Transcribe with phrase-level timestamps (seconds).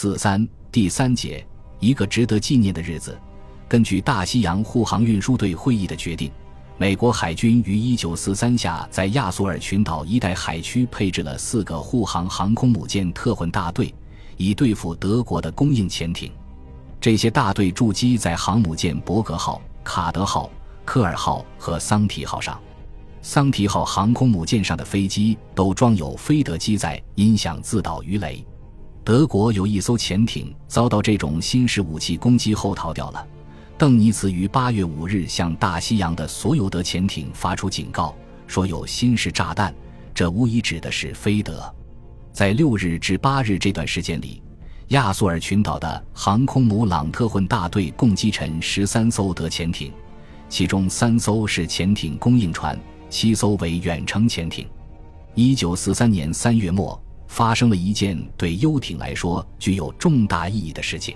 [0.00, 1.44] 四三第三节，
[1.80, 3.18] 一个值得纪念的日子。
[3.66, 6.30] 根据大西洋护航运输队会议的决定，
[6.76, 13.92] 美国海军于一九四三下在亚速尔群岛一带海区配置了四个护航航空母舰特混大队，
[14.36, 16.30] 以对付德国的供应潜艇。
[17.00, 20.48] 这些大队驻基在航母舰伯格号、卡德号、
[20.84, 22.56] 科尔号和桑提号上。
[23.20, 28.46] 桑提号航空母舰上的飞机都装有飞德机载音响自导鱼雷。
[29.08, 33.26] 德国有一艘潜艇遭到这种新式武器攻击后逃掉了。
[33.78, 38.14] 邓尼茨于八月五日向大西洋的所有德潜艇发出警告，
[38.46, 39.74] 说有新式炸弹，
[40.12, 41.74] 这无疑指的是飞德。
[42.34, 44.42] 在六日至八日这段时间里，
[44.88, 49.90] 亚速尔群岛的航空母朗特混大队共击沉十三艘德潜艇，
[50.50, 52.78] 其中三艘是潜艇供应船。
[53.08, 54.68] 七艘为远程潜艇。
[55.34, 61.14] 一九四三年三月末，发生了一件对游艇来说具有重大意义的事情。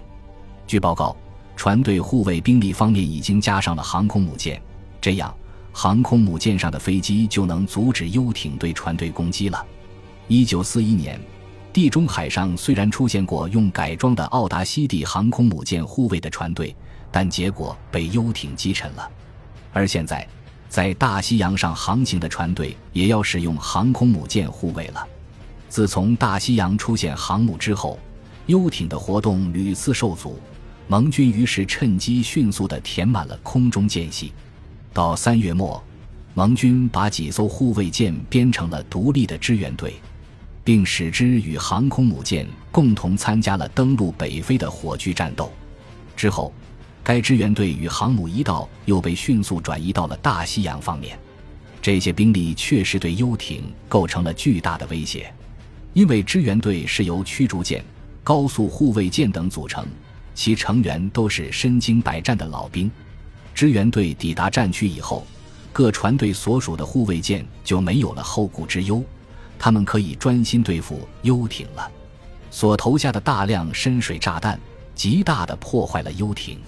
[0.67, 1.17] 据报告，
[1.57, 4.63] 船队护卫兵力方面已经加上了航空母舰，
[5.01, 5.35] 这样
[5.73, 9.67] 航空母舰上的飞机就能阻止游艇对船队攻击了。
[10.29, 11.21] 一九四一年，
[11.73, 16.77] 地中海上虽然出现过用改装的奥达西蒂航空母舰护卫的船队，
[17.11, 19.11] 但结果被游艇击沉了。
[19.73, 20.27] 而现在。
[20.69, 25.07] 在大西洋上航行的船队也要使用航空母舰护卫了。
[25.73, 27.99] 自从大西洋出现航母之后，
[28.45, 30.39] 游艇的活动屡次受阻，
[30.87, 34.35] 盟军于是趁机迅速地填满了空中间隙。
[34.93, 35.83] 到三月末，
[36.35, 39.95] 盟军把几艘护卫舰编成了独立的支援队，
[40.63, 45.51] 并使之与航空母舰共同参加了登陆北非的火炬战斗。
[46.15, 46.53] 之后。
[47.03, 51.19] 该支援队与航母一道，又被迅速转移到了大西洋方面。
[51.81, 55.35] 这些兵力确实对游艇构成了巨大的威胁，
[55.93, 57.85] 因为支援队是由驱逐舰、
[58.25, 59.87] 高速护卫舰等组成，
[60.35, 62.91] 其成员都是身经百战的老兵。
[63.55, 65.27] 支援队抵达战区以后，
[65.73, 69.05] 各船队所属的护卫舰就没有了后顾之忧，
[69.59, 71.91] 他们可以专心对付游艇了。
[72.51, 74.59] 所投下的大量深水炸弹，
[74.95, 76.59] 极大地破坏了游艇。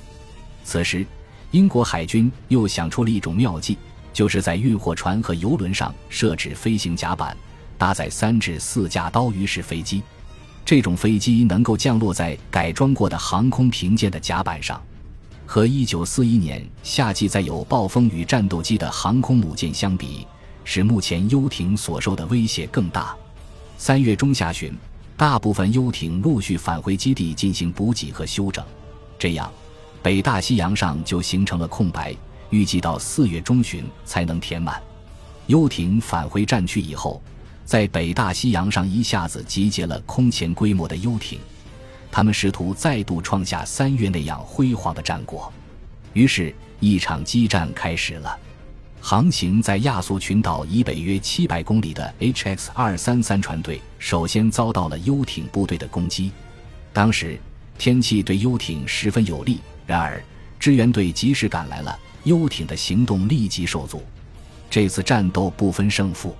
[0.64, 1.06] 此时，
[1.50, 3.78] 英国海军又想出了一种妙计，
[4.12, 7.36] 就是在运货船和游轮上设置飞行甲板，
[7.78, 10.02] 搭载三至四架刀鱼式飞机。
[10.64, 14.82] 这种飞机能够降落在改装过的航空平舰的甲板上。
[15.46, 20.26] 和1941年夏季载有暴风雨战斗机的航空母舰相比，
[20.64, 23.14] 使目前游艇所受的威胁更大。
[23.76, 24.74] 三月中下旬，
[25.18, 28.64] 大部分游艇陆续返回基地进行补给和休整，
[29.18, 29.52] 这样。
[30.02, 32.14] 北大西洋上就形成了空白，
[32.48, 34.82] 预计到四月中旬才能填满。
[35.46, 37.22] 游艇返回战区以后，
[37.64, 41.38] 在北大西洋上一下子集结了空前规模的游艇，
[42.10, 45.52] 他们试图再度创下三月那样辉煌的战果。
[46.12, 48.38] 于是，一场激战开始了。
[49.00, 56.32] 航行在亚速群岛以北约七百公里的 HX 二三三船队首先遭到了游艇部队的攻击。
[56.92, 57.38] 当时
[57.76, 59.60] 天气对游艇十分有利。
[59.86, 60.22] 然而，
[60.58, 64.02] 支援队及时赶来了，游艇的行动立即受阻。
[64.70, 66.34] 这次战斗不分胜负，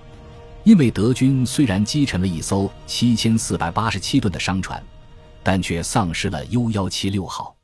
[0.64, 4.82] 因为德军虽然击沉了一艘七千四百八十七吨的商船，
[5.42, 7.54] 但却丧失了 U 幺七六号。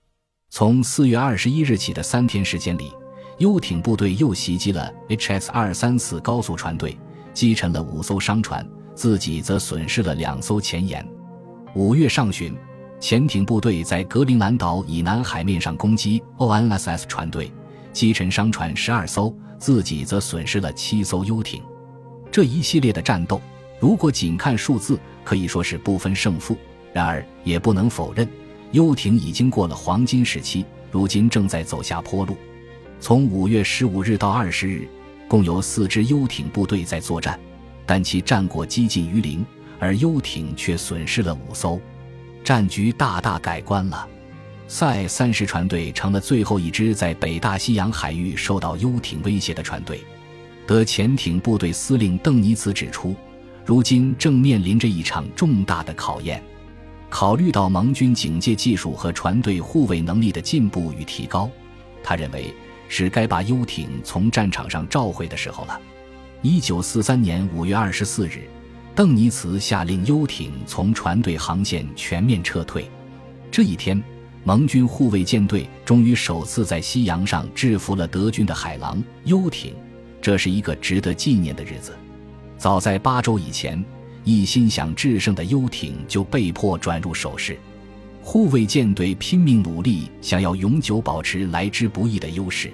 [0.50, 2.92] 从四月二十一日起的三天时间里，
[3.38, 6.98] 游艇部队又袭击了 HS 二三四高速船队，
[7.32, 11.06] 击沉了五艘商船，自己则损失了两艘前沿。
[11.74, 12.54] 五月上旬。
[13.00, 17.50] 潜艇部队在格陵兰岛以南海面上攻击 ONSS 船队，
[17.94, 21.62] 击沉商船十二艘，自己则损失了七艘游艇。
[22.32, 23.40] 这一系列的战斗，
[23.80, 26.56] 如果仅看数字，可以说是不分胜负。
[26.92, 28.28] 然而，也不能否认，
[28.72, 32.36] 游艇已经过了黄金时期，如今正在走下坡路。
[33.00, 34.86] 从五月十五日到二十日，
[35.28, 37.38] 共有四支游艇部队在作战，
[37.86, 39.44] 但其战果几近于零，
[39.78, 41.80] 而游艇却损失了五艘。
[42.44, 44.08] 战局大大改观了，
[44.68, 50.00] 塞三十船队成了最后一支在北大西洋海域受到游艇威胁的船队。
[50.70, 53.12] 德潜艇部队司令邓尼茨指出，
[53.66, 56.40] 如今正面临着一场重大的考验。
[57.08, 61.50] 考虑到盟军警戒技术和船队护卫能力的进步与提高，
[62.04, 62.54] 他认为
[62.86, 65.80] 是该把游艇从战场上召回的时候了。
[66.40, 68.48] 一九四三年五月二十四日。
[68.94, 72.88] 邓尼茨下令游艇从船队航线全面撤退。
[73.50, 74.00] 这一天，
[74.44, 79.74] 盟军护卫舰队终于首次在西洋上制服了德军的海狼游艇，
[80.20, 81.96] 这是一个值得纪念的日子。
[82.58, 83.82] 早在八周以前，
[84.24, 87.58] 一心想制胜的游艇就被迫转入守势。
[88.22, 92.70] 护卫舰队拼命努力，想要永久保持来之不易的优势。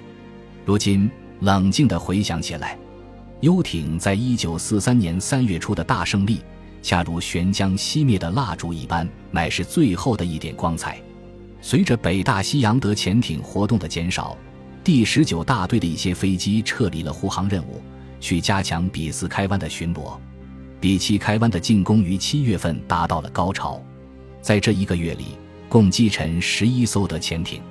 [0.65, 1.09] 如今
[1.39, 2.77] 冷静地回想起来，
[3.39, 6.41] 游艇在一九四三年三月初的大胜利，
[6.81, 11.01] 恰如悬将熄灭的蜡烛一般，乃是最后的一点光彩。
[11.61, 14.37] 随着北大西洋德潜艇活动的减少，
[14.87, 17.81] 第十九大队的一些飞机撤离了护航任务，
[18.21, 20.17] 去加强比斯开湾的巡逻。
[20.79, 23.83] 比奇开湾的进攻于七月份达到了高潮，
[24.41, 25.37] 在这一个月里，
[25.67, 27.61] 共击沉十一艘的潜艇。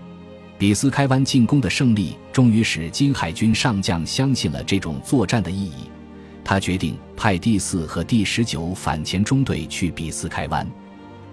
[0.58, 5.88] 比斯开湾进攻的胜利，终于使金海军上将相信了这种作战的意义。
[6.44, 10.70] 他决定派第四和第十九反潜中队去比斯开湾。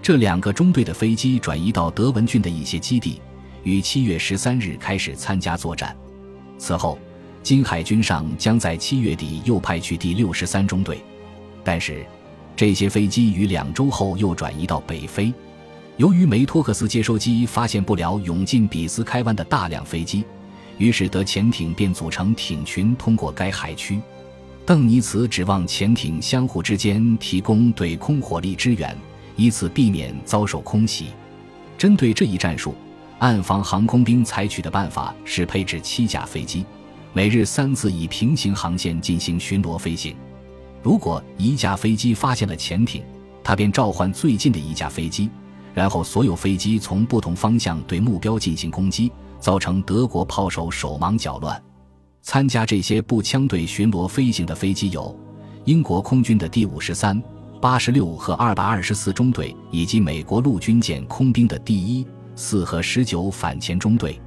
[0.01, 3.19] 这两个中队的飞机转移到德文郡的一些基地，
[3.63, 5.95] 于七月十三日开始参加作战。
[6.57, 6.99] 此后，
[7.41, 11.01] 金海军上将在七月底又派去第六十三中队。
[11.63, 12.05] 但是，
[12.55, 15.33] 这些飞机于两周后又转移到北非。
[15.97, 20.23] 由于梅托克斯接收机发现不了涌进比斯开湾的大量飞机，
[20.77, 23.99] 于是德潜艇便组成艇群通过该海区。
[24.65, 28.97] 邓尼茨指望潜艇相互之间提供对空火力支援，
[29.35, 31.07] 以此避免遭受空袭。
[31.77, 32.73] 针对这一战术，
[33.23, 36.65] 暗防航空兵采取的办法是配置七架飞机，
[37.13, 40.13] 每日三次以平行航线进行巡逻飞行。
[40.81, 43.01] 如果一架飞机发现了潜艇，
[43.41, 45.29] 他便召唤最近的一架飞机，
[45.73, 49.09] 然后所有飞机从不同方向对目标进行攻击，
[49.39, 51.63] 造成德国炮手手忙脚乱。
[52.21, 55.17] 参加这些步枪队巡逻飞行的飞机有
[55.63, 57.23] 英国空军的第五十三、
[57.61, 62.05] 八十六和二百二十四中队，以及美国陆军舰空兵的第一、
[62.35, 64.19] 四和十九反潜中队，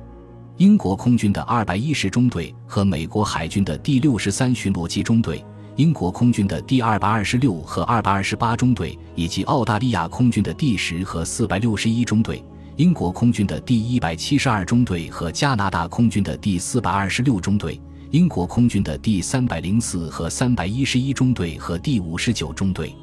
[0.57, 5.45] 英国空军的二百一十中队和美国海军的第六十三巡逻机中队。
[5.77, 12.43] 英国空军的第二百二十六和二百二十八中队，以及澳大利亚空军的第十和四百六十一中队；
[12.77, 17.79] 英国空军的第一百七十二中队和加拿大空军的第四百二十六中队；
[18.11, 22.95] 英国空军的第三百零四和三百一十一中队和第五十九中队。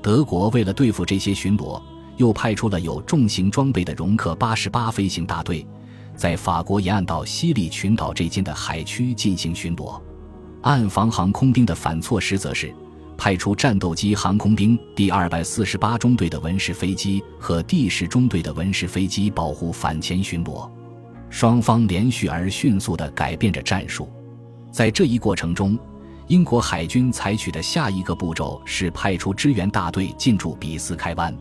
[0.00, 1.82] 德国为了对付这些巡逻，
[2.16, 5.66] 又派出了有重型装备的容克八十八飞行大队，
[6.14, 10.00] 在法国沿岸到西里群岛这间的海区进行巡逻。
[10.62, 12.72] 岸防航空兵的反措施则是
[13.18, 20.70] 派出战斗机航空兵第二百四十八中队的文式飞机和第十中队的文式飞机保护反潜巡逻。
[21.28, 24.08] 双方连续而迅速地改变着战术。
[24.70, 25.78] 在这一过程中，
[26.28, 31.34] 英国海军采取的下一个步骤是派出支援大队进驻比斯开湾。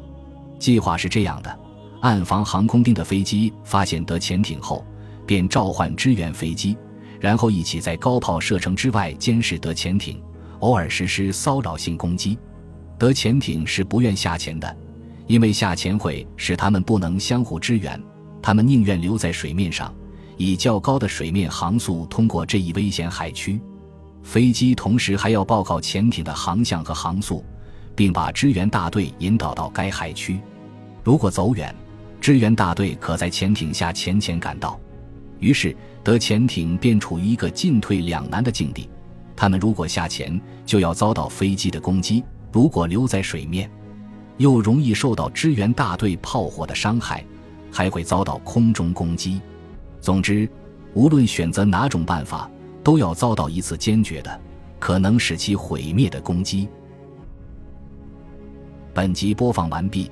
[0.62, 1.60] 计划是这样的：
[2.02, 4.86] 岸防航空兵的飞机发现德潜艇后，
[5.26, 6.78] 便召唤支援飞机。
[7.20, 10.22] 然后一起在高炮射程之外监视德潜艇，
[10.60, 12.38] 偶尔实施骚扰性攻击。
[12.98, 14.78] 德潜艇是不愿下潜的，
[15.26, 18.02] 因为下潜会使他们不能相互支援，
[18.42, 19.94] 他们宁愿留在水面上，
[20.38, 23.60] 以较高的水面航速通过这一危险海区。
[24.24, 27.44] 飞机同时还要报告潜艇的航向和航速，
[27.96, 30.40] 并把支援大队引导到该海区。
[31.04, 31.74] 如果走远，
[32.20, 34.80] 支援大队可在潜艇下潜潜赶到。
[35.40, 38.88] 于是，德潜艇便处于一个进退两难的境地。
[39.36, 43.70] 他们如果下潜，就要遭到飞机的攻击；如果留在水面，
[44.38, 47.26] 又容易受到支援大队炮火的伤害，
[47.72, 49.42] 还会遭到空中攻击。
[50.00, 50.48] 总之，
[50.94, 52.48] 无论选择哪种办法，
[52.84, 54.40] 都要遭到一次坚决的、
[54.80, 56.68] 可能使其毁灭的攻击。
[58.94, 60.12] 本集播放完毕，